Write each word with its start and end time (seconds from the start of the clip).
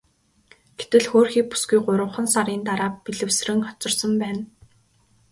Гэтэл 0.77 1.05
хөөрхий 1.09 1.45
бүсгүй 1.49 1.79
гуравхан 1.85 2.27
сарын 2.33 2.61
дараа 2.67 2.89
бэлэвсрэн 3.03 3.59
хоцорсон 3.67 4.11
байна. 4.21 4.43